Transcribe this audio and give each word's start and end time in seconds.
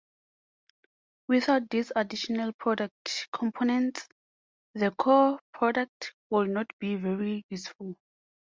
Without 1.27 1.69
these 1.69 1.91
additional 1.95 2.53
product 2.53 3.27
components, 3.31 4.07
the 4.73 4.89
core 4.89 5.39
product 5.53 6.15
would 6.31 6.49
not 6.49 6.65
be 6.79 6.95
very 6.95 7.45
useful. 7.51 7.95